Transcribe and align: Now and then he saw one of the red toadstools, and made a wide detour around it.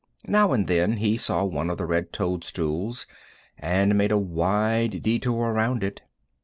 Now 0.25 0.51
and 0.51 0.65
then 0.65 0.93
he 0.97 1.15
saw 1.15 1.45
one 1.45 1.69
of 1.69 1.77
the 1.77 1.85
red 1.85 2.11
toadstools, 2.11 3.05
and 3.55 3.95
made 3.95 4.11
a 4.11 4.17
wide 4.17 5.03
detour 5.03 5.51
around 5.51 5.83
it. 5.83 6.01